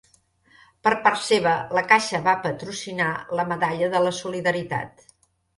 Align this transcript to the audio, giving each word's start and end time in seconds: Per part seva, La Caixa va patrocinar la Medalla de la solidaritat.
Per 0.87 0.93
part 1.07 1.19
seva, 1.23 1.51
La 1.79 1.83
Caixa 1.91 2.21
va 2.29 2.35
patrocinar 2.47 3.11
la 3.41 3.47
Medalla 3.53 3.91
de 3.97 4.03
la 4.07 4.15
solidaritat. 4.23 5.07